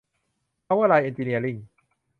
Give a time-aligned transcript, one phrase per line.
[0.63, 1.57] เพาเวอร์ไลน์ เอ็นจิเนียริ่ง